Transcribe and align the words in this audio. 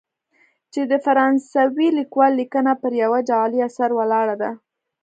چې 0.73 0.81
د 0.91 0.93
فرانسوي 1.05 1.87
لیکوال 1.99 2.31
لیکنه 2.41 2.71
پر 2.81 2.91
یوه 3.03 3.19
جعلي 3.29 3.59
اثر 3.69 3.89
ولاړه 3.95 4.35
ده. 4.41 4.51